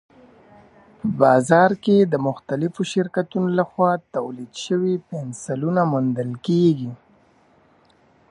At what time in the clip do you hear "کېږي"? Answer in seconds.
6.47-6.91